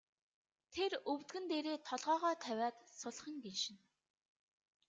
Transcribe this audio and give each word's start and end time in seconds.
Тэр 0.73 0.91
өвдгөн 1.11 1.45
дээрээ 1.51 1.77
толгойгоо 1.87 2.33
тавиад 2.43 2.75
сулхан 2.99 3.35
гиншинэ. 3.43 3.81